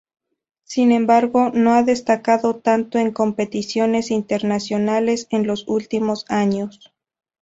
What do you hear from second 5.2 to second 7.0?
en los últimos años.